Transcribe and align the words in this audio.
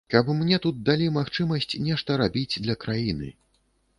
Каб 0.11 0.29
мне 0.37 0.57
тут 0.63 0.77
далі 0.87 1.09
магчымасць 1.17 1.77
нешта 1.87 2.17
рабіць 2.21 2.59
для 2.65 2.75
краіны. 2.87 3.31